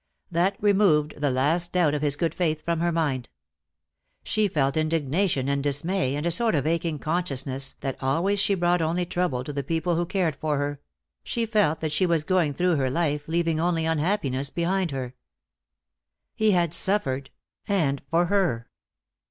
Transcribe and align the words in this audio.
That 0.31 0.57
removed 0.59 1.21
the 1.21 1.29
last 1.29 1.73
doubt 1.73 1.93
of 1.93 2.01
his 2.01 2.15
good 2.15 2.33
faith 2.33 2.65
from 2.65 2.79
her 2.79 2.91
mind. 2.91 3.29
She 4.23 4.47
felt 4.47 4.75
indignation 4.75 5.47
and 5.47 5.63
dismay, 5.63 6.15
and 6.15 6.25
a 6.25 6.31
sort 6.31 6.55
of 6.55 6.65
aching 6.65 6.97
consciousness 6.97 7.75
that 7.81 8.01
always 8.01 8.39
she 8.39 8.55
brought 8.55 8.81
only 8.81 9.05
trouble 9.05 9.43
to 9.43 9.53
the 9.53 9.61
people 9.61 9.97
who 9.97 10.07
cared 10.07 10.35
for 10.37 10.57
her; 10.57 10.81
she 11.23 11.45
felt 11.45 11.81
that 11.81 11.91
she 11.91 12.07
was 12.07 12.23
going 12.23 12.55
through 12.55 12.77
her 12.77 12.89
life, 12.89 13.27
leaving 13.27 13.59
only 13.59 13.85
unhappiness 13.85 14.49
behind 14.49 14.89
her. 14.89 15.13
He 16.33 16.49
had 16.49 16.73
suffered, 16.73 17.29
and 17.67 18.01
for 18.09 18.25
her. 18.25 18.69